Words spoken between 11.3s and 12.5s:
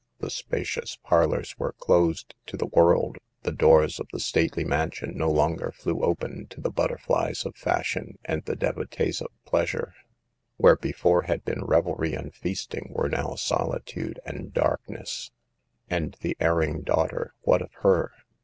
18 SAVE THE GIRLS. had been revelry and